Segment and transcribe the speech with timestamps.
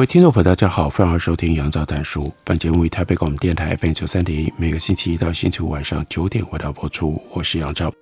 [0.00, 2.32] 各位听众朋友，大家好，欢迎收听杨照谈书。
[2.42, 7.22] 本节目为台北广播电台 FM 九三点一，每个星期一到星期五晚上九点为大家播出。
[7.34, 7.92] 我是杨照。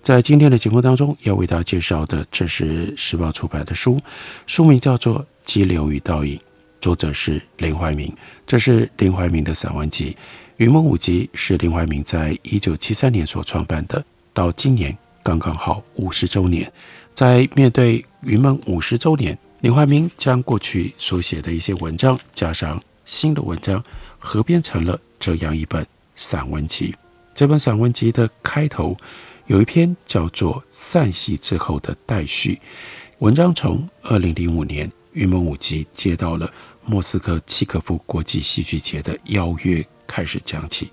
[0.00, 4.00] 在今天的节目当中，要为大家介绍的，这是时报出版的书，
[4.46, 6.36] 书名叫做《激流与倒影》，
[6.80, 8.14] 作者是林怀民。
[8.46, 10.12] 这是林怀民的散文集
[10.58, 14.00] 《云梦五集》，是林怀民在一九七三年所创办的，
[14.32, 16.72] 到今年刚刚好五十周年。
[17.14, 23.82] 在面对云梦五十周年，林怀民将过去所写的一些文章加上新的文章，
[24.18, 26.92] 合编成了这样一本散文集。
[27.32, 28.96] 这本散文集的开头
[29.46, 32.54] 有一篇叫做《散戏之后的待续》，
[33.20, 36.52] 文章从二零零五年云门舞集接到了
[36.84, 40.90] 莫斯科契诃夫国际戏剧节的邀约开始讲起。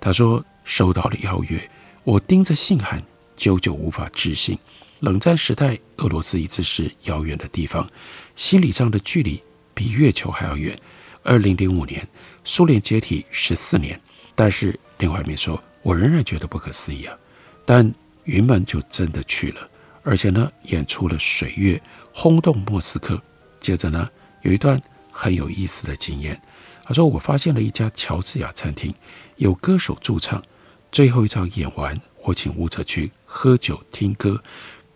[0.00, 1.70] 他说：“收到了邀约，
[2.02, 3.00] 我盯着信函，
[3.36, 4.58] 久久无法置信。”
[5.00, 7.88] 冷战时代，俄罗斯一直是遥远的地方，
[8.34, 9.40] 心理上的距离
[9.72, 10.76] 比月球还要远。
[11.22, 12.06] 二零零五年，
[12.42, 14.00] 苏联解体十四年，
[14.34, 17.16] 但是林怀民说：“我仍然觉得不可思议啊。”
[17.64, 19.68] 但云门就真的去了，
[20.02, 21.76] 而且呢，演出了《水月》，
[22.12, 23.20] 轰动莫斯科。
[23.60, 24.08] 接着呢，
[24.42, 24.80] 有一段
[25.12, 26.40] 很有意思的经验。
[26.84, 28.92] 他说：“我发现了一家乔治亚餐厅，
[29.36, 30.42] 有歌手驻唱。
[30.90, 34.42] 最后一场演完，我请舞者去喝酒听歌。”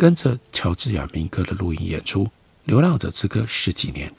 [0.02, 2.24] 跟着乔治亚民歌的录音演出
[2.64, 4.12] 《流浪者之歌》十几年，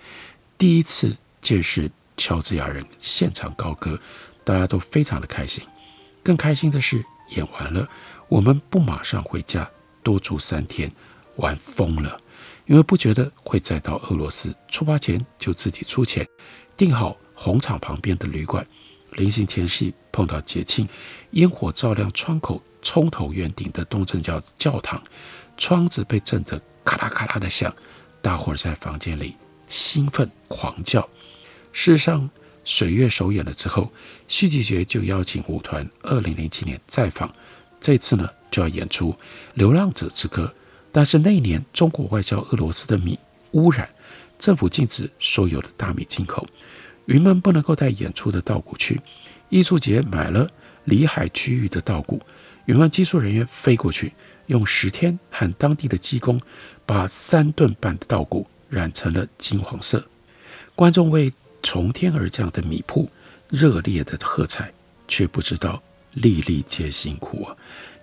[0.57, 3.99] 第一次见识乔治亚人现场高歌，
[4.45, 5.61] 大家都非常的开心。
[6.23, 7.03] 更开心的是，
[7.35, 7.85] 演完了，
[8.29, 9.69] 我们不马上回家，
[10.01, 10.89] 多住三天，
[11.35, 12.17] 玩疯了，
[12.65, 14.55] 因为不觉得会再到俄罗斯。
[14.69, 16.25] 出发前就自己出钱
[16.77, 18.65] 订好红场旁边的旅馆。
[19.15, 20.87] 临行前夕碰到节庆，
[21.31, 25.03] 烟火照亮窗口，葱头圆顶的东正教教堂。
[25.63, 27.73] 窗子被震得咔啦咔啦的响，
[28.21, 29.37] 大伙儿在房间里
[29.69, 30.99] 兴奋狂叫。
[31.71, 32.29] 事实上，
[32.65, 33.89] 水月首演了之后，
[34.27, 37.33] 戏剧节就邀请舞团二零零七年再访，
[37.79, 39.13] 这次呢就要演出
[39.53, 40.53] 《流浪者之歌》。
[40.91, 43.17] 但是那一年中国外销俄罗斯的米
[43.51, 43.89] 污染，
[44.37, 46.45] 政府禁止所有的大米进口，
[47.05, 48.99] 云门不能够带演出的稻谷去。
[49.47, 50.45] 艺术节买了
[50.83, 52.21] 里海区域的稻谷，
[52.65, 54.11] 云门技术人员飞过去。
[54.47, 56.39] 用十天和当地的技工
[56.85, 60.03] 把三吨半的稻谷染成了金黄色，
[60.75, 61.31] 观众为
[61.61, 63.09] 从天而降的米铺
[63.49, 64.71] 热烈的喝彩，
[65.07, 65.81] 却不知道
[66.13, 67.55] 粒粒皆辛苦啊！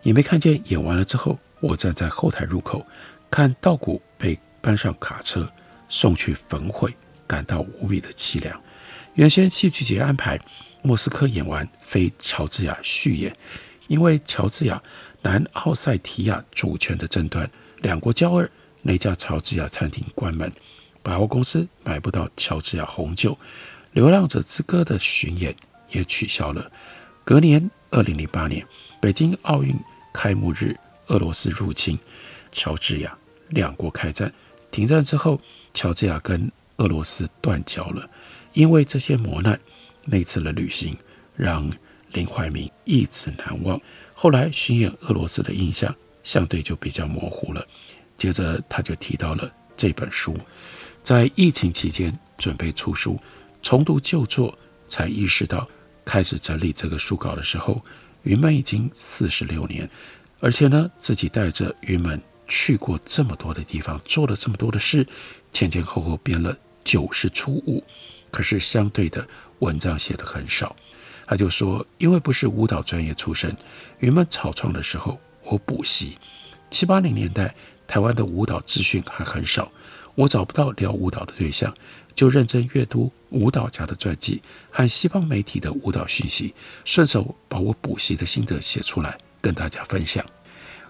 [0.03, 2.87] 也没看见演完了之后，我站在后台入口
[3.31, 5.47] 看稻谷被搬上卡车
[5.89, 6.95] 送去焚毁，
[7.27, 8.59] 感到无比的凄凉。
[9.15, 10.41] 原先戏剧节安排
[10.83, 13.37] 莫斯科演完飞乔治亚续演，
[13.89, 14.83] 因为乔治亚。
[15.23, 17.51] 南奥塞提亚主权的争端，
[17.83, 18.49] 两国交恶，
[18.83, 20.51] 那家乔治亚餐厅关门，
[21.03, 23.33] 百货公司买不到乔治亚红酒，
[23.93, 25.55] 《流浪者之歌》的巡演
[25.91, 26.71] 也取消了。
[27.25, 28.67] 隔年，二零零八年，
[29.01, 29.75] 北京奥运
[30.13, 30.75] 开幕日，
[31.09, 31.99] 俄罗斯入侵
[32.51, 33.17] 乔治亚，
[33.51, 34.33] 两国开战。
[34.71, 35.41] 停战之后，
[35.75, 38.09] 乔治亚跟俄罗斯断交了。
[38.53, 39.59] 因为这些磨难，
[40.05, 40.97] 那次的旅行
[41.37, 41.71] 让
[42.13, 43.81] 林怀民一直难忘。
[44.23, 47.67] 后来巡演俄罗斯的印象相对就比较模糊了。
[48.19, 50.37] 接着他就提到了这本书，
[51.03, 53.19] 在疫情期间准备出书，
[53.63, 54.55] 重读旧作，
[54.87, 55.67] 才意识到
[56.05, 57.83] 开始整理这个书稿的时候，
[58.25, 59.89] 云门已经四十六年，
[60.41, 65.07] 而且呢自己带着云门去过这么多的地方，做了这么多的事，
[65.51, 67.83] 前前后后编了九十出五，
[68.31, 69.27] 可是相对的
[69.61, 70.77] 文章写得很少。
[71.31, 73.57] 他就说，因为不是舞蹈专业出身，
[74.01, 76.19] 云门草创的时候，我补习。
[76.73, 77.55] 七八零年代，
[77.87, 79.71] 台湾的舞蹈资讯还很少，
[80.17, 81.73] 我找不到聊舞蹈的对象，
[82.17, 84.43] 就认真阅读舞蹈家的传记
[84.73, 86.53] 和西方媒体的舞蹈讯息，
[86.85, 90.27] 顺手把我补习的心得写出来，跟大家分享。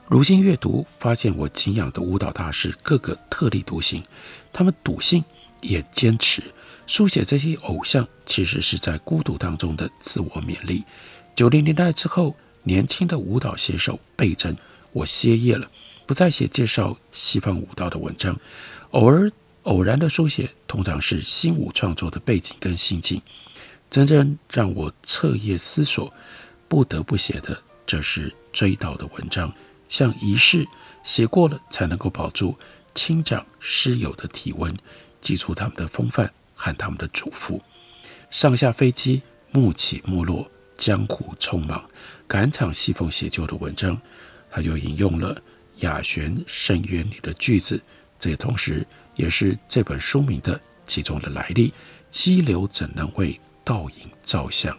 [0.08, 4.02] 如今阅读，发现我敬仰的舞蹈大师个个特立独行，
[4.54, 5.22] 他们笃信
[5.60, 6.42] 也坚持。
[6.90, 10.82] 书写这些偶像，其实是在孤独当中的自我勉励。
[11.36, 12.34] 九零年代之后，
[12.64, 14.56] 年轻的舞蹈写手倍增，
[14.90, 15.70] 我歇业了，
[16.04, 18.36] 不再写介绍西方舞蹈的文章，
[18.90, 19.30] 偶尔
[19.62, 23.22] 偶然的书写，通常是新舞创作的背景跟心境。
[23.88, 26.12] 真正让我彻夜思索，
[26.66, 29.52] 不得不写的，这是追悼的文章，
[29.88, 30.66] 像仪式，
[31.04, 32.56] 写过了才能够保住
[32.96, 34.76] 亲长师友的体温，
[35.20, 36.28] 记住他们的风范
[36.60, 37.58] 和他们的嘱咐。
[38.28, 40.46] 上下飞机，幕起幕落，
[40.76, 41.82] 江湖匆忙，
[42.28, 43.98] 赶场戏凤写就的文章，
[44.50, 45.40] 他就引用了
[45.78, 47.80] 雅玄深渊里的句子，
[48.18, 48.86] 这也同时
[49.16, 51.72] 也是这本书名的其中的来历。
[52.10, 54.76] 激流怎能为倒影照相？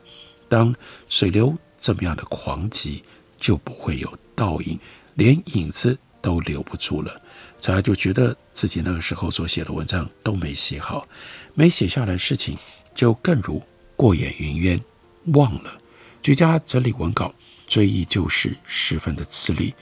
[0.48, 0.75] 当
[1.10, 3.04] 水流这么样的狂急，
[3.39, 4.80] 就不会有倒影，
[5.16, 7.15] 连影子都留不住了。
[7.59, 11.07] 所以就觉得自己那个时候所写的文章都没写好，
[11.53, 12.57] 没写下来的事情。
[12.94, 13.62] 就更如
[13.95, 14.81] 过眼云烟，
[15.27, 15.77] 忘了。
[16.21, 17.33] 居家整理文稿，
[17.68, 19.73] 追忆旧事，十分的吃力。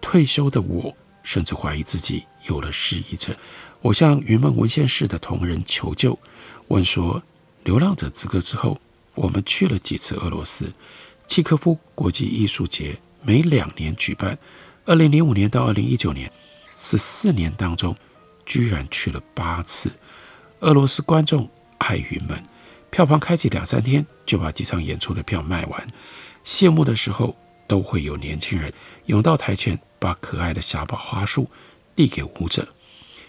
[0.00, 3.34] 退休的我，甚至怀疑自己有了失忆症。
[3.82, 6.18] 我向云梦文献室的同仁求救，
[6.68, 7.20] 问说：
[7.64, 8.80] 《流浪者之歌》之后，
[9.14, 10.72] 我们去了几次俄罗斯？
[11.26, 14.38] 契科夫国际艺术节每两年举办，
[14.86, 16.30] 二零零五年到二零一九年，
[16.66, 17.96] 十四年当中，
[18.44, 19.90] 居然去了八次。
[20.60, 21.48] 俄罗斯观众
[21.78, 22.42] 爱云门。
[22.90, 25.88] 票房开启两三天就把几场演出的票卖完，
[26.44, 27.34] 谢幕的时候
[27.66, 28.72] 都会有年轻人
[29.06, 31.50] 涌到台前，把可爱的小宝花束
[31.96, 32.68] 递给舞者。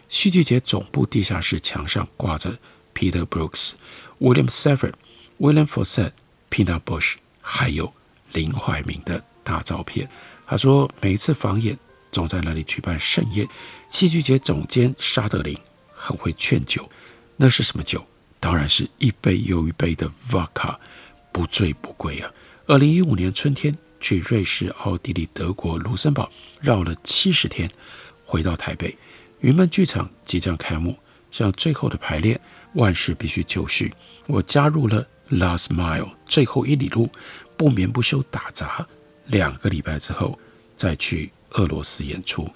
[0.07, 2.55] 戏剧节总部地下室墙上挂着
[2.93, 3.71] Peter Brooks、
[4.19, 4.93] William Sever、
[5.39, 6.11] William Fawcett、
[6.51, 7.91] Peanut Bush，还有
[8.33, 10.07] 林怀民的大照片。
[10.47, 11.77] 他说，每一次访演
[12.11, 13.47] 总在那里举办盛宴。
[13.89, 15.57] 戏剧节总监沙德林
[15.93, 16.89] 很会劝酒，
[17.37, 18.05] 那是什么酒？
[18.39, 20.75] 当然是一杯又一杯的 Vodka，
[21.31, 22.31] 不醉不归啊！
[22.67, 26.29] 二零一五年春天去瑞士、奥地利、德国、卢森堡
[26.61, 27.69] 绕了七十天，
[28.23, 28.95] 回到台北，
[29.39, 30.95] 云门剧场即将开幕，
[31.31, 32.39] 像最后的排练，
[32.73, 33.91] 万事必须就绪。
[34.27, 37.09] 我加入了 Last Mile 最后一里路，
[37.57, 38.85] 不眠不休打杂。
[39.25, 40.37] 两个礼拜之后
[40.75, 42.49] 再去俄罗斯演出，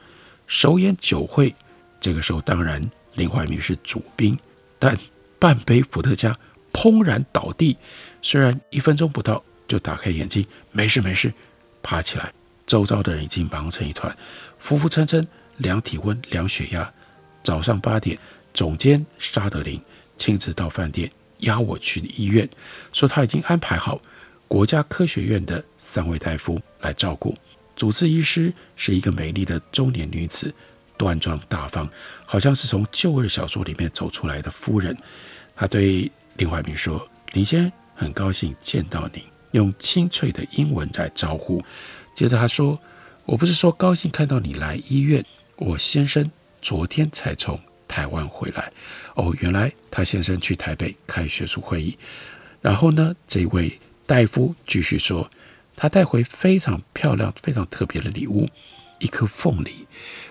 [0.48, 1.54] 首演酒会。
[2.00, 4.38] 这个时候当然林怀民是主宾，
[4.78, 4.98] 但。
[5.42, 6.38] 半杯伏特加
[6.74, 7.78] 砰然倒地，
[8.22, 11.34] 虽然一分钟不到就打开眼睛，没事没事，
[11.82, 12.34] 爬起来，
[12.68, 14.14] 周遭的人已经忙成一团，
[14.60, 15.26] 浮浮沉沉
[15.56, 16.94] 量体温、量血压。
[17.42, 18.20] 早上八点，
[18.54, 19.82] 总监沙德林
[20.18, 22.50] 亲自到饭店押我去医院，
[22.92, 24.02] 说他已经安排好
[24.50, 27.38] 国家科学院的三位大夫来照顾。
[27.76, 30.54] 主治医师是一个美丽的中年女子，
[30.98, 31.88] 端庄大方，
[32.26, 34.98] 好像是从旧日小说里面走出来的夫人。
[35.56, 39.24] 她对林怀民说：“林先生，很高兴见到你。”
[39.54, 41.64] 用清脆的英文在招呼。
[42.16, 42.78] 接着他说
[43.26, 45.24] ：“我不是说高兴看到你来医院，
[45.58, 46.30] 我先生
[46.62, 48.72] 昨天才从台湾回来。
[49.16, 51.98] 哦，原来他先生去台北开学术会议。
[52.62, 53.72] 然后呢，这位
[54.10, 55.30] 大夫继续说，
[55.76, 58.50] 他带回非常漂亮、非常特别的礼物，
[58.98, 59.86] 一颗凤梨。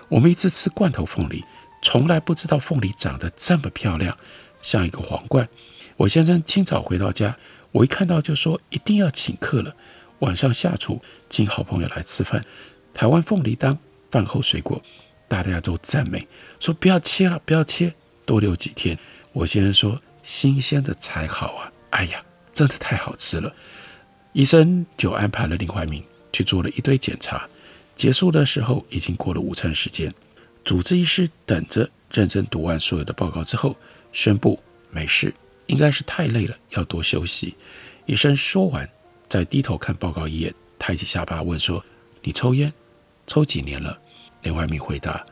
[0.09, 1.45] 我们一直吃罐头凤梨，
[1.81, 4.17] 从来不知道凤梨长得这么漂亮。”
[4.61, 5.47] 像一个皇冠。
[5.95, 7.37] 我先生清早回到家，
[7.71, 9.73] 我一看到就说一定要请客了。
[10.19, 12.43] 晚上下厨，请好朋友来吃饭。
[12.93, 13.79] 台湾凤梨当
[14.11, 14.83] 饭后水果，
[15.29, 16.27] 大家都赞美，
[16.59, 17.93] 说不要切了，不要切，
[18.25, 18.99] 多留几天。
[19.31, 21.71] 我先生说新鲜的才好啊！
[21.91, 22.21] 哎呀，
[22.59, 23.55] 真的太好吃了。
[24.33, 27.47] 医生就安排了林怀民去做了一堆检查。
[27.95, 30.13] 结束的时候已经过了午餐时间，
[30.65, 33.73] 主治医师等着认真读完所有的报告之后。
[34.11, 35.31] 宣布没事，
[35.67, 37.55] 应该是太累了，要多休息。
[38.07, 38.89] 医生说完，
[39.27, 41.85] 再低头看报告一眼，抬起下巴问说
[42.23, 42.73] ：“你抽烟？
[43.27, 44.01] 抽几年了？”
[44.41, 45.23] 林怀民回答：“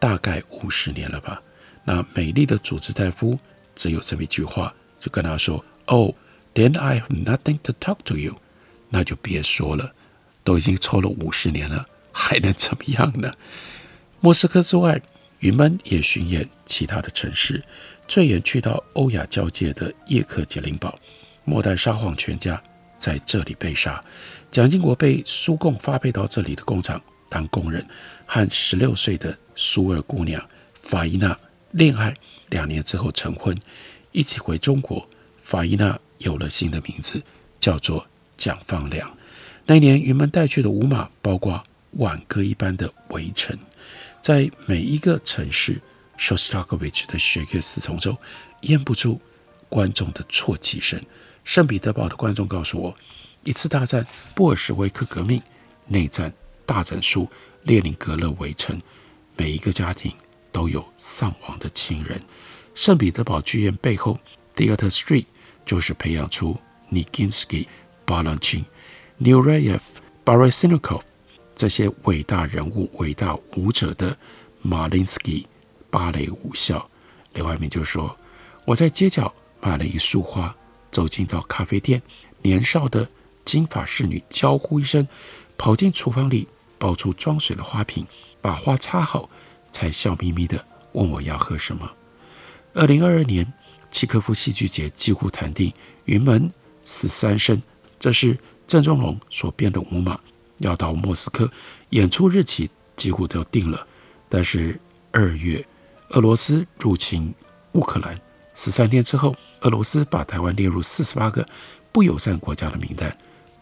[0.00, 1.40] 大概五十年了吧。”
[1.86, 3.38] 那美丽的主治大夫
[3.76, 6.12] 只有这么一句话，就跟他说哦
[6.54, 8.36] then I have nothing to talk to you。”
[8.90, 9.92] 那就别说了，
[10.44, 13.32] 都已经抽了五十年了，还能怎么样呢？
[14.20, 15.02] 莫斯科之外，
[15.40, 17.62] 云门也巡演其他的城市。
[18.06, 20.98] 最远去到欧亚交界的叶克捷琳堡，
[21.44, 22.62] 末代沙皇全家
[22.98, 24.02] 在这里被杀。
[24.50, 27.84] 蒋经国被苏共发配到这里的工厂当工人，
[28.26, 31.36] 和十六岁的苏俄姑娘法伊娜
[31.72, 32.14] 恋爱，
[32.50, 33.58] 两年之后成婚，
[34.12, 35.04] 一起回中国。
[35.42, 37.22] 法伊娜有了新的名字，
[37.60, 38.06] 叫做
[38.36, 39.16] 蒋方良。
[39.66, 43.58] 那一年云门带去的舞马，包括挽歌一般的围城，
[44.20, 45.80] 在每一个城市。
[46.16, 48.16] 肖斯塔科维奇的弦乐四重奏
[48.60, 49.20] 咽不住
[49.68, 51.02] 观众的啜泣声。
[51.42, 52.96] 圣彼得堡的观众告诉我，
[53.42, 55.42] 一次大战、布尔什维克革命、
[55.88, 56.32] 内战、
[56.64, 57.28] 大整肃、
[57.64, 58.80] 列宁格勒围城，
[59.36, 60.12] 每一个家庭
[60.52, 62.22] 都有丧亡的亲人。
[62.76, 64.16] 圣彼得堡剧院背后
[64.54, 65.24] ，Theater Street
[65.64, 66.56] 就是培养出
[66.90, 67.66] Nikinsky、
[68.06, 68.64] Balanchine、
[69.20, 69.80] Nureyev、
[70.24, 71.00] Barysinikov
[71.56, 74.16] 这些伟大人物、伟大舞者的
[74.62, 75.46] 马林斯基
[75.90, 76.88] 芭蕾舞校。
[77.32, 78.16] 林怀民就说
[78.64, 80.54] ：“我在街角买了一束花，
[80.90, 82.00] 走进到咖啡店，
[82.42, 83.08] 年少的
[83.44, 85.06] 金发侍女娇呼一声，
[85.56, 86.46] 跑进厨房里，
[86.78, 88.06] 抱出装水的花瓶。”
[88.44, 89.26] 把花插好，
[89.72, 91.90] 才笑眯眯地问我要喝什么。
[92.74, 93.50] 二零二二年，
[93.94, 95.70] 契诃夫戏剧节几乎谈定
[96.06, 96.50] 《云门
[96.84, 97.56] 十三声》，
[98.00, 98.36] 这是
[98.66, 100.18] 郑中龙所编的舞码，
[100.58, 101.48] 要到莫斯科
[101.90, 103.86] 演出日期几乎都定了。
[104.28, 104.76] 但是
[105.12, 105.64] 二月，
[106.08, 107.32] 俄罗斯入侵
[107.74, 108.20] 乌克兰，
[108.56, 111.46] 十三天之后，俄罗斯把台湾列入四十八个
[111.92, 113.16] 不友善国家的名单。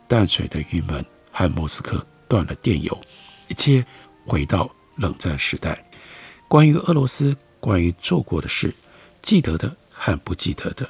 [0.08, 2.98] 淡水的云门和莫斯科断了电邮，
[3.48, 3.84] 一切。
[4.24, 5.84] 回到冷战时代，
[6.46, 8.72] 关于俄罗斯，关于做过的事，
[9.20, 10.88] 记得的和不记得的，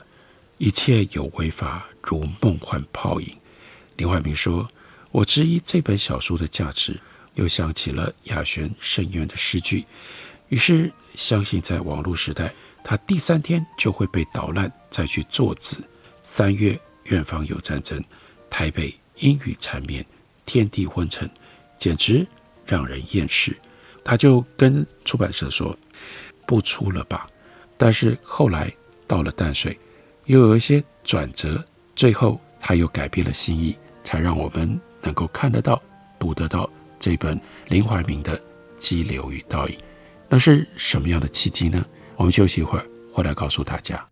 [0.57, 3.37] 一切有为法，如梦幻泡影。
[3.99, 4.67] 林怀民说
[5.13, 6.99] ：“我质疑这本小说的价值。”
[7.37, 9.85] 又想起了亚轩深渊的诗句，
[10.49, 15.87] 于是相信在网络时代，他第三天就会被捣烂，再去作字。
[16.23, 18.03] 三月远方有战争，
[18.49, 20.05] 台北阴雨缠绵，
[20.47, 21.31] 天地昏沉，
[21.77, 22.27] 简直。
[22.65, 23.55] 让人厌世，
[24.03, 25.77] 他就跟出版社说
[26.47, 27.29] ：“不出了吧。”
[27.77, 28.73] 但是后来
[29.13, 29.79] 到了淡水，
[30.25, 31.63] 又有一些转折，
[31.95, 35.79] 最后他又改变了心意，才让我们能够看得到、
[36.19, 36.67] 读得到
[36.99, 37.39] 这本
[37.69, 38.39] 林怀民的
[38.79, 39.75] 《激流与倒影》。
[40.31, 41.85] 那是什么样的契机呢？
[42.17, 44.12] 我们休息一会儿，回来告诉大家。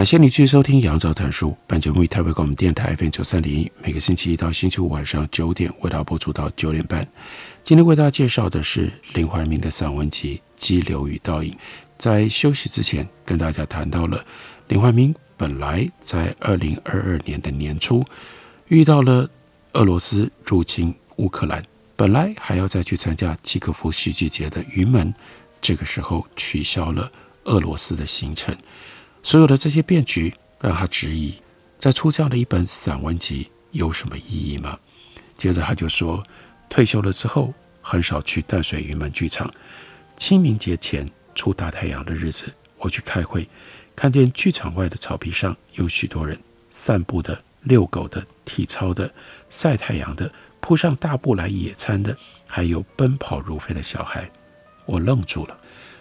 [0.00, 1.50] 感谢你继续收听《杨照谈书》。
[1.66, 7.06] 本节目以台北广播电台 FM 九三点一，每个星期一到星期五晚上九点为大家播出到九点半。
[7.62, 11.52] 今天为大家介绍的是林怀民的散文集《激流与倒影》。
[11.98, 14.24] 在休息之前，跟大家谈到了
[14.68, 18.02] 林怀民本来在二零二二年的年初
[18.68, 19.28] 遇到了
[19.74, 21.62] 俄罗斯入侵乌克兰，
[21.94, 25.12] 本来还要再去参加契科夫戏剧节的云门，
[25.60, 27.12] 这个时候取消了
[27.44, 28.56] 俄罗斯的行程。
[29.22, 31.34] 所有的这些变局让他质疑，
[31.78, 34.78] 在出这样的一本散文集有什么意义吗？
[35.36, 36.22] 接着他就说，
[36.68, 39.52] 退休了之后很少去淡水云门剧场。
[40.16, 43.48] 清明节前出大太阳的日子，我去开会，
[43.96, 46.38] 看见剧场外的草皮上有许多人
[46.70, 49.10] 散步的、遛狗的、体操的、
[49.48, 54.30] 晒太阳的、铺上大布来野餐的，还有奔跑如飞的小孩。
[54.84, 55.58] 我愣住了。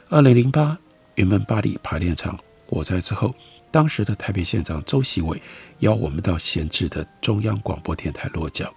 [0.09, 0.77] 二零零八
[1.15, 2.37] 云门八里排练场。
[2.69, 3.33] 火灾之后，
[3.71, 5.41] 当时的台北县长周锡玮
[5.79, 8.71] 邀我们到闲置的中央广播电台落脚。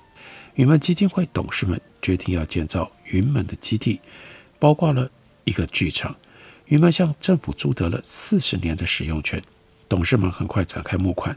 [0.54, 4.00] 云门基金会董事们决定要建造云门的基地，
[4.58, 5.10] 包括了
[5.44, 6.16] 一个剧场。
[6.66, 9.42] 云门向政府租得了四十年的使用权。
[9.90, 11.36] 董事们很快展开募款，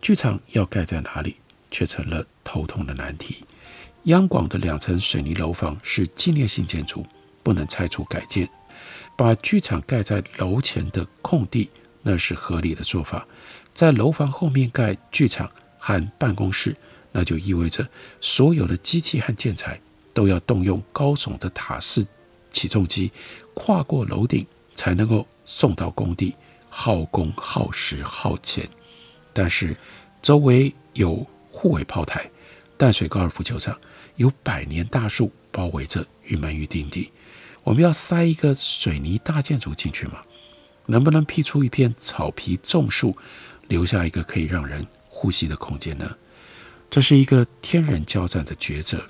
[0.00, 1.36] 剧场要盖在哪里，
[1.70, 3.44] 却成了头痛的难题。
[4.04, 7.04] 央广的两层水泥楼房是纪念性建筑，
[7.42, 8.48] 不能拆除改建。
[9.16, 11.68] 把剧场盖在楼前的空地，
[12.02, 13.26] 那是合理的做法。
[13.72, 16.76] 在楼房后面盖剧场和办公室，
[17.12, 17.88] 那就意味着
[18.20, 19.78] 所有的机器和建材
[20.12, 22.06] 都要动用高耸的塔式
[22.52, 23.12] 起重机，
[23.54, 26.34] 跨过楼顶才能够送到工地，
[26.68, 28.68] 耗工、耗时、耗钱。
[29.32, 29.76] 但是
[30.20, 32.28] 周围有护卫炮台，
[32.76, 33.78] 淡水高尔夫球场
[34.16, 37.10] 有百年大树包围着，玉门玉定地。
[37.62, 40.20] 我们要塞一个水泥大建筑进去吗？
[40.90, 43.16] 能不能辟出一片草皮种树，
[43.68, 46.16] 留下一个可以让人呼吸的空间呢？
[46.90, 49.00] 这是一个天人交战的抉择。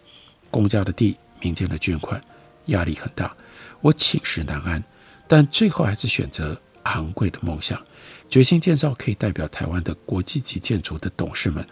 [0.50, 2.22] 公家的地，民间的捐款，
[2.66, 3.34] 压力很大，
[3.80, 4.84] 我寝食难安。
[5.26, 7.80] 但最后还是选择昂贵的梦想，
[8.28, 11.66] 决心建造可以代表台湾的国际级建筑的董事们，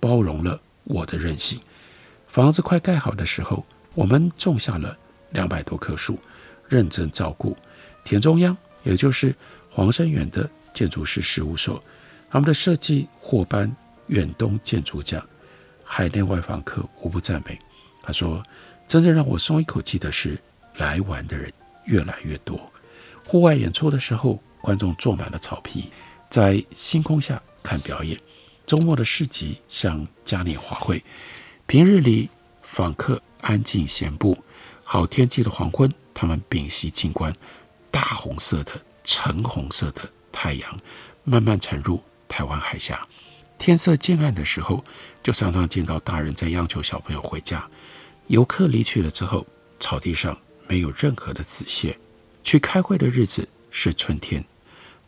[0.00, 1.60] 包容了我的任性。
[2.26, 4.96] 房子快盖好的时候，我们种下了。
[5.32, 6.18] 两百多棵树，
[6.68, 7.56] 认真照顾。
[8.04, 9.34] 田中央，也就是
[9.68, 11.82] 黄声远的建筑师事务所，
[12.30, 13.70] 他们的设计获颁
[14.06, 15.24] 远东建筑奖，
[15.84, 17.58] 海内外访客无不赞美。
[18.02, 18.42] 他说
[18.88, 20.38] ：“真正让我松一口气的是，
[20.76, 21.52] 来玩的人
[21.84, 22.58] 越来越多。
[23.26, 25.90] 户外演出的时候，观众坐满了草皮，
[26.28, 28.18] 在星空下看表演。
[28.66, 31.02] 周末的市集像嘉年华会，
[31.66, 32.28] 平日里
[32.62, 34.36] 访客安静闲步。”
[34.82, 37.32] 好天气的黄昏，他们屏息静观，
[37.90, 38.72] 大红色的、
[39.04, 40.80] 橙红色的太阳
[41.24, 43.06] 慢慢沉入台湾海峡。
[43.58, 44.84] 天色渐暗的时候，
[45.22, 47.68] 就常常见到大人在央求小朋友回家。
[48.28, 49.46] 游客离去了之后，
[49.78, 51.98] 草地上没有任何的纸屑。
[52.42, 54.42] 去开会的日子是春天，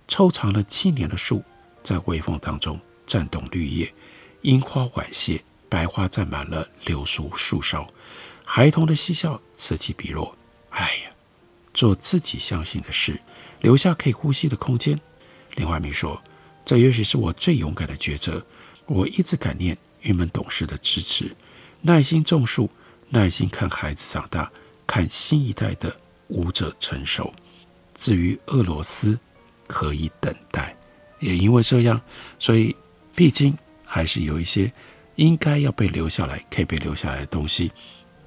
[0.06, 1.42] 抽长了七年的树
[1.82, 3.94] 在微风当中颤动绿叶，
[4.42, 7.86] 樱花晚谢，白花占满了柳树树梢。
[8.44, 10.36] 孩童的嬉笑此起彼落。
[10.68, 11.11] 哎呀，
[11.74, 13.18] 做自己相信的事，
[13.60, 14.98] 留下可以呼吸的空间。
[15.56, 16.22] 林怀民说
[16.64, 18.44] ：“这也许是我最勇敢的抉择。
[18.86, 21.34] 我一直感念玉门董事的支持，
[21.80, 22.68] 耐心种树，
[23.08, 24.50] 耐心看孩子长大，
[24.86, 25.94] 看新一代的
[26.28, 27.32] 舞者成熟。
[27.94, 29.18] 至于俄罗斯，
[29.66, 30.76] 可以等待。
[31.20, 32.00] 也因为这样，
[32.38, 32.74] 所以
[33.14, 34.72] 毕竟还是有一些
[35.16, 37.70] 应该要被留下来、可以被留下来的东西。”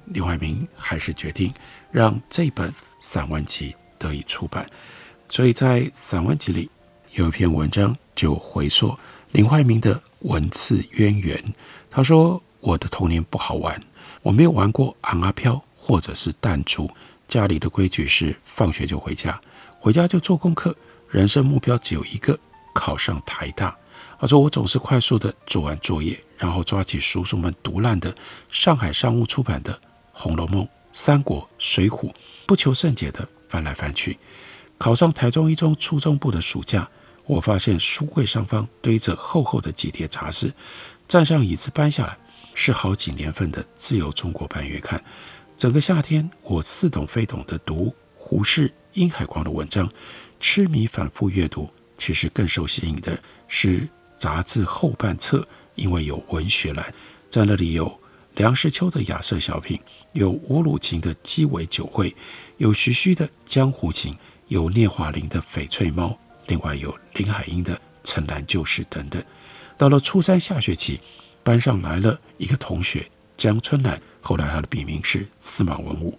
[0.06, 1.52] 林怀民还是决定
[1.90, 2.72] 让这本
[3.08, 4.68] 散文集得以出版，
[5.28, 6.68] 所以在散文集里
[7.12, 8.98] 有一篇文章就回溯
[9.30, 11.40] 林怀民的文字渊源。
[11.88, 13.80] 他说：“我的童年不好玩，
[14.22, 16.90] 我没有玩过昂阿飘或者是弹珠。
[17.28, 19.40] 家里的规矩是放学就回家，
[19.78, 20.74] 回家就做功课，
[21.08, 22.36] 人生目标只有一个，
[22.74, 23.74] 考上台大。”
[24.18, 28.12] 他说：“我总是快速地做完作业，然后抓起叔叔们读烂的
[28.50, 29.72] 上海商务出版的。”
[30.18, 30.64] 《红楼梦》
[30.96, 32.08] 《三国》《水浒》，
[32.46, 34.18] 不求甚解地翻来翻去。
[34.78, 36.88] 考上台中一中初中部的暑假，
[37.26, 40.50] 我发现书柜上方堆着厚厚的几叠杂志，
[41.06, 42.16] 站上椅子搬下来，
[42.54, 44.98] 是好几年份的《自由中国》半月刊。
[45.54, 49.92] 整个夏天，我似懂非懂地读胡适、殷海光的文章，
[50.40, 51.68] 痴迷反复阅读。
[51.98, 53.86] 其实更受吸引的是
[54.18, 56.92] 杂志后半册，因为有文学栏，
[57.28, 58.00] 在那里有。
[58.36, 59.80] 梁实秋的亚瑟小品，
[60.12, 62.14] 有吴鲁琴的鸡尾酒会，
[62.58, 64.14] 有徐虚的江湖情，
[64.48, 69.22] 有聂华苓的翡翠猫，另外有林海音的城南旧事等等。
[69.78, 71.00] 到了初三下学期，
[71.42, 76.14] 班上来了一个同学江春兰，后来他的笔名是司马文武。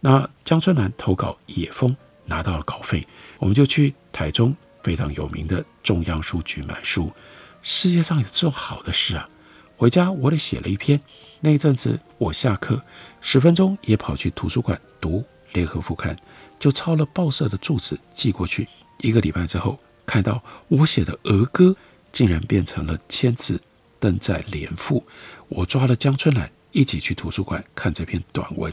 [0.00, 1.90] 那江春兰投稿《野风》，
[2.24, 3.06] 拿到了稿费，
[3.38, 7.12] 我们就去台中非常有名的中央书局买书。
[7.60, 9.28] 世界上有这种好的事啊！
[9.76, 10.98] 回家我得写了一篇。
[11.42, 12.80] 那一阵子，我下课
[13.22, 15.20] 十分钟也跑去图书馆读
[15.54, 16.14] 《联合副刊》，
[16.58, 18.68] 就抄了报社的住址寄过去。
[18.98, 21.74] 一个礼拜之后，看到我写的儿歌
[22.12, 23.58] 竟然变成了千字，
[23.98, 25.02] 登在联副。
[25.48, 28.70] 我抓了江春兰一起去图书馆看这篇短文，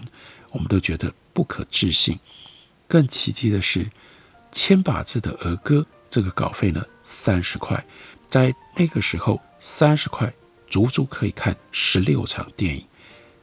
[0.52, 2.20] 我们都觉得不可置信。
[2.86, 3.90] 更奇迹的是，
[4.52, 7.82] 千把字的儿歌这个稿费呢，三十块，
[8.30, 10.34] 在那个时候三十块。
[10.68, 12.84] 足足可以看十六场电影。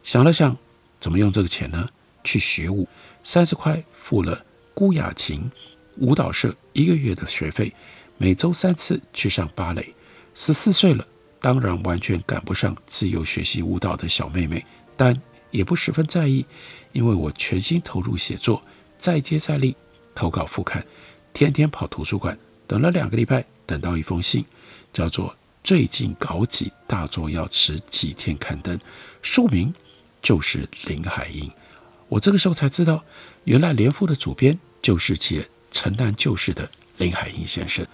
[0.03, 0.57] 想了想，
[1.01, 1.89] 怎么用这个钱呢？
[2.23, 2.89] 去学舞，
[3.23, 5.51] 三十块付了孤雅琴
[5.99, 7.73] 舞蹈社一个月的学费，
[8.17, 9.95] 每周三次去上芭蕾。
[10.35, 11.07] 十四岁了，
[11.41, 14.65] 当然完全赶不上自由学习舞蹈的小妹妹，
[14.97, 16.45] 但也不十分在意，
[16.93, 18.63] 因为我全心投入写作，
[18.99, 19.77] 再接再厉，
[20.15, 20.85] 投稿副刊，
[21.33, 24.45] 天天跑图书馆，等了两个礼拜，等到一封信，
[24.93, 25.37] 叫做。
[25.65, 28.79] 最近稿几大作要迟几天刊登，
[29.23, 29.73] 书名
[30.21, 31.51] 就是林海音。
[32.07, 33.03] 我这个时候才知道，
[33.45, 37.85] 原来联副的主编就是写城南旧事的林海音先生。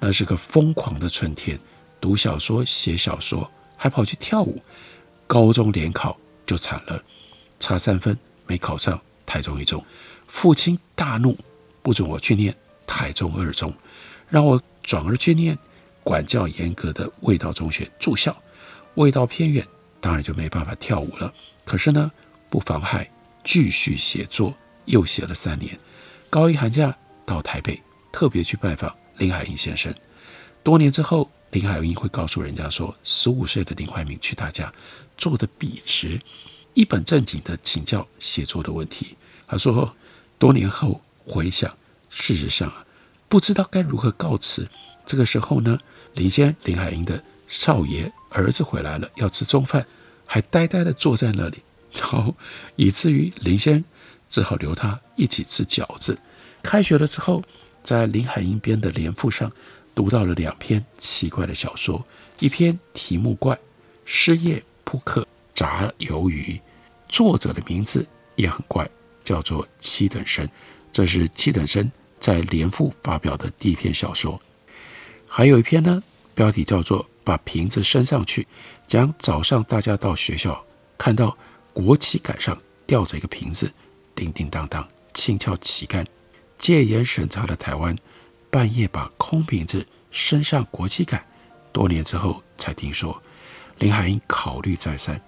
[0.00, 1.56] 那是个疯狂的春天，
[2.00, 4.60] 读小说、写小说，还跑去跳舞。
[5.28, 7.00] 高中联考就惨了，
[7.60, 9.82] 差三分没考上台中一中。
[10.26, 11.38] 父亲大怒，
[11.82, 12.52] 不准我去念
[12.84, 13.72] 台中二中，
[14.28, 15.56] 让我转而去念
[16.04, 18.36] 管教严格的味道中学住校。
[18.94, 19.66] 味道偏远，
[20.00, 21.32] 当然就没办法跳舞了。
[21.64, 22.10] 可是呢，
[22.50, 23.10] 不妨碍
[23.42, 25.78] 继续写作，又写了三年。
[26.28, 27.80] 高一寒假到台北，
[28.12, 28.94] 特别去拜访。
[29.18, 29.94] 林海音先生，
[30.62, 34.72] 多年之后，林海音会告诉人家说，十五岁的林怀民去他家
[35.16, 36.20] 坐的笔直，
[36.74, 39.16] 一本正经的请教写作的问题。
[39.46, 39.94] 他说，
[40.38, 41.74] 多年后回想，
[42.10, 42.84] 事实上啊，
[43.28, 44.68] 不知道该如何告辞。
[45.06, 45.78] 这个时候呢，
[46.14, 49.86] 林先林海音的少爷儿子回来了，要吃中饭，
[50.26, 52.34] 还呆呆地坐在那里，然后
[52.76, 53.84] 以至于林先
[54.28, 56.18] 只好留他一起吃饺子。
[56.62, 57.42] 开学了之后。
[57.84, 59.50] 在林海音编的联副上，
[59.92, 62.06] 读到了两篇奇怪的小说，
[62.38, 63.56] 一篇题目怪，
[64.04, 66.52] 《失业扑克炸鱿鱼》，
[67.08, 68.88] 作者的名字也很怪，
[69.24, 70.48] 叫做七等生。
[70.92, 74.40] 这是七等生在联副发表的第一篇小说。
[75.34, 76.02] 还有一篇呢，
[76.34, 78.42] 标题叫做《把瓶子升上去》，
[78.86, 80.62] 讲早上大家到学校
[80.98, 81.34] 看到
[81.72, 83.72] 国旗杆上吊着一个瓶子，
[84.14, 86.06] 叮叮当当，轻敲旗杆。
[86.58, 87.96] 戒严审查的台湾，
[88.50, 91.24] 半夜把空瓶子升上国旗杆。
[91.72, 93.22] 多年之后才听说，
[93.78, 95.18] 林海音考虑再三，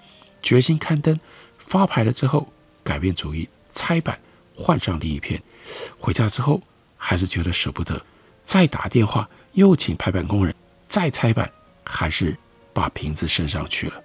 [0.42, 1.18] 决心刊登。
[1.56, 4.20] 发牌了之后，改变主意，拆版
[4.54, 5.42] 换上另一篇。
[5.98, 6.60] 回家之后，
[6.98, 8.04] 还是觉得舍不得，
[8.54, 10.54] 再打电话，又请排版工人
[10.86, 11.50] 再拆版，
[11.82, 12.36] 还是
[12.72, 14.00] 把瓶子升上去了。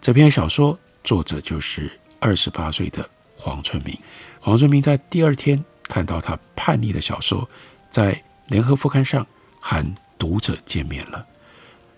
[0.00, 3.94] 这篇小说作者就是二十八岁的黄春明。
[4.40, 5.62] 黄春明在第二天。
[5.82, 7.46] 看到他叛逆的小说
[7.90, 8.14] 在
[8.46, 9.26] 《联合副刊》上
[9.58, 9.84] 和
[10.16, 11.26] 读者见面了，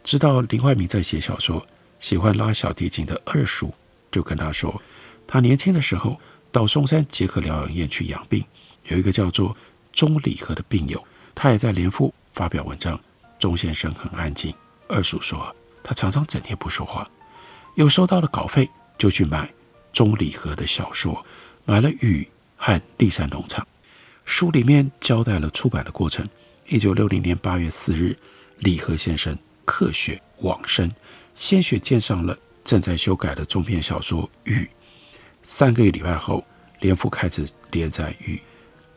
[0.03, 1.65] 知道林怀民在写小说，
[2.01, 3.73] 喜欢拉小提琴的二叔
[4.11, 4.81] 就跟他说，
[5.27, 6.19] 他年轻的时候
[6.51, 8.43] 到松山结合疗养院去养病，
[8.89, 9.55] 有一个叫做
[9.93, 11.05] 钟礼和的病友，
[11.35, 12.99] 他也在《联副》发表文章。
[13.39, 14.55] 钟先生很安静，
[14.89, 17.11] 二叔说他常常整天不说话，
[17.75, 19.53] 又收到了稿费，就去买
[19.93, 21.27] 钟礼和的小说，
[21.65, 22.23] 买了《雨》
[22.57, 23.65] 和《立山农场》。
[24.25, 26.29] 书里面交代了出版的过程。
[26.69, 28.17] 一九六零年八月四日，
[28.61, 30.89] 李和先生客雪往生，
[31.35, 34.59] 鲜血溅上了正在修改的中篇小说《雨》。
[35.43, 36.47] 三个月礼拜后，
[36.79, 38.37] 连副开始连载《雨》。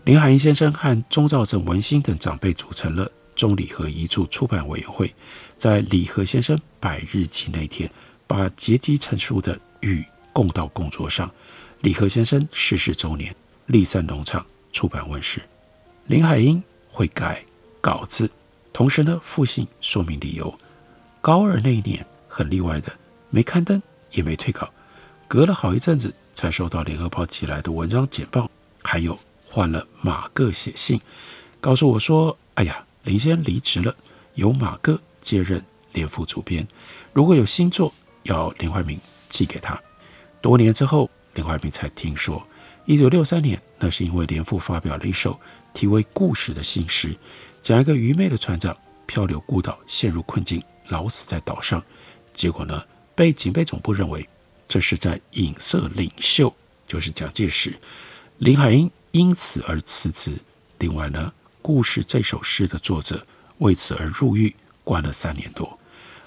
[0.05, 5.11] 林海音先生和钟兆政、文心等长辈组成了钟礼和遗著出版委员会，
[5.57, 7.89] 在礼和先生百日忌那天，
[8.27, 11.29] 把结集成书的《雨》供到供桌上。
[11.81, 14.45] 礼和先生逝世周年，立山农场。
[14.71, 15.41] 出版问世，
[16.05, 17.43] 林海音会改
[17.81, 18.29] 稿子，
[18.73, 20.53] 同时呢，复信说明理由。
[21.19, 22.91] 高二那一年很例外的，
[23.31, 24.69] 没刊登也没退稿，
[25.27, 28.51] 隔了好一阵子才收到联合报寄来的文章简报，
[28.83, 29.17] 还有
[29.55, 30.99] 换了马哥写信，
[31.61, 33.95] 告诉我说：“哎呀，林先离职了，
[34.33, 35.63] 由马哥接任
[35.93, 36.67] 联副主编，
[37.13, 39.81] 如果有新作，要林怀民寄给他。”
[40.43, 42.45] 多年之后，林怀民才听说。
[42.83, 45.39] 一九六三年，那是因为联副发表了一首
[45.73, 47.15] 题为《故事》的新诗，
[47.61, 51.81] 讲一个愚昧的船长漂流孤岛，陷入困境，老死在岛上。
[52.33, 52.83] 结果呢，
[53.15, 54.27] 被警备总部认为
[54.67, 56.53] 这是在影射领袖，
[56.85, 57.73] 就是蒋介石。
[58.39, 60.37] 林海音因此而辞职。
[60.77, 63.25] 另外呢，《故事》这首诗的作者
[63.59, 65.79] 为此而入狱，关了三年多。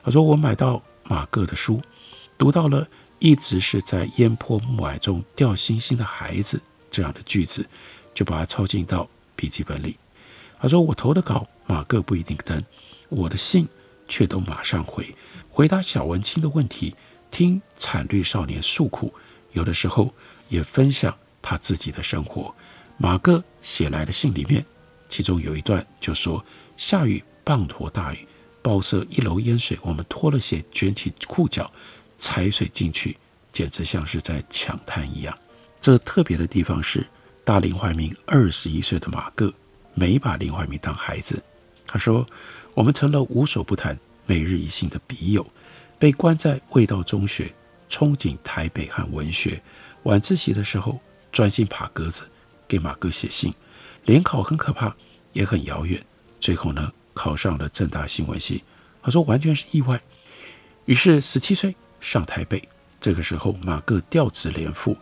[0.02, 1.82] 他说：“我买到马各的书，
[2.38, 2.88] 读到了。”
[3.20, 7.68] 一直是在烟波暮霭中掉星星的孩子，这样的句子，
[8.14, 9.98] 就把它抄进到笔记本里。
[10.60, 12.64] 他说：“我投的稿，马各不一定登，
[13.08, 13.68] 我的信
[14.06, 15.12] 却都马上回，
[15.50, 16.94] 回答小文青的问题，
[17.28, 19.12] 听惨绿少年诉苦，
[19.50, 20.14] 有的时候
[20.48, 22.54] 也分享他自己的生活。”
[22.98, 24.64] 马哥写来的信里面，
[25.08, 26.44] 其中有一段就说
[26.76, 28.26] ：“下雨，滂沱大雨，
[28.60, 31.70] 报社一楼淹水，我们脱了鞋，卷起裤脚。”
[32.20, 33.16] 踩水进去，
[33.52, 35.38] 简直像是在抢滩一样。
[35.80, 37.06] 这特别的地方是，
[37.44, 39.54] 大林怀民二十一岁的马哥
[39.94, 41.40] 没把林怀民当孩子。
[41.86, 42.26] 他说
[42.74, 45.46] ：“我们成了无所不谈、每日一信的笔友，
[45.96, 47.52] 被关在味道中学，
[47.88, 49.62] 憧憬台北和文学。
[50.02, 50.98] 晚自习的时候，
[51.30, 52.28] 专心爬格子，
[52.68, 53.52] 给马哥写信。
[54.04, 54.94] 联考很可怕，
[55.32, 56.00] 也很遥远。
[56.38, 58.62] 最后呢，考上了政大新闻系。
[59.02, 60.00] 他说完全是意外。
[60.84, 62.62] 于是十七岁。”上台北，
[63.00, 64.96] 这个时候马哥调职联副，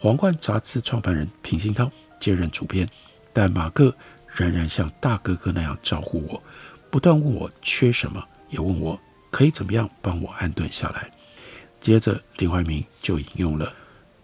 [0.00, 2.90] 皇冠杂志创办人平鑫涛接任主编，
[3.32, 3.94] 但马哥
[4.26, 6.42] 仍然像大哥哥那样招呼我，
[6.90, 8.98] 不断问我缺什么，也问我
[9.30, 11.08] 可以怎么样帮我安顿下来。
[11.80, 13.72] 接着林怀民就引用了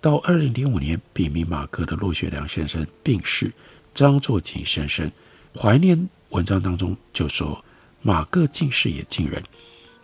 [0.01, 3.53] 到二零零五年笔名马各的骆学良先生病逝，
[3.95, 5.11] 张作锦先生
[5.57, 7.65] 怀念文章当中就说
[8.03, 9.43] 马各竟是也惊人，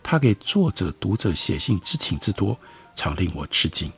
[0.02, 2.58] 他给作者读者写信之情之多，
[2.96, 3.92] 常令我吃惊。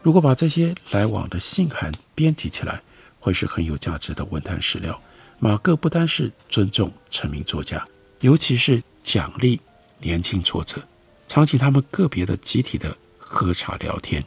[0.00, 2.80] 如果把这些来往的信函编辑起来，
[3.18, 5.00] 会是很有价值的文坛史料。
[5.40, 7.84] 马各不单是尊重成名作家，
[8.20, 9.60] 尤其是奖励
[9.98, 10.80] 年轻作者，
[11.26, 14.24] 常请他们个别的、集体的喝茶聊天。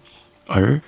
[0.48, 0.82] 而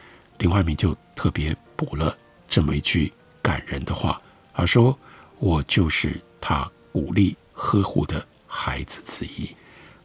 [0.44, 2.14] 林怀民就特别补了
[2.50, 4.22] 这么一句感人的话，
[4.54, 4.98] 他说
[5.40, 9.50] ：“我就是他鼓励呵护的孩子之一。”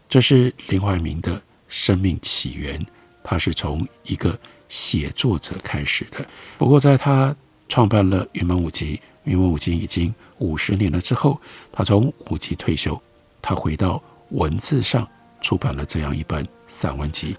[0.08, 2.80] 这是林怀民的生命起源，
[3.22, 4.38] 他是从一个。
[4.70, 6.28] 写作者开始的。
[6.58, 7.34] 不过，在他
[7.70, 11.40] 创办了云门舞集，云门舞集已经五十年了之后，
[11.72, 13.00] 他从舞集退休，
[13.40, 13.98] 他回到
[14.32, 15.08] 文字上，
[15.40, 17.34] 出版了这样一本散文集，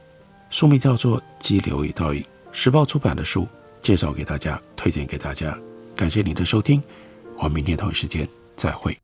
[0.49, 3.47] 书名叫做《激流与倒影》，时报出版的书，
[3.81, 5.57] 介绍给大家，推荐给大家。
[5.95, 6.81] 感谢您的收听，
[7.37, 8.97] 我们明天同一时间再会。